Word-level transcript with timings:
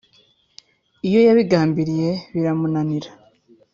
iyo 1.07 1.19
yabigambiriye 1.27 2.09
biramunanira 2.33 3.09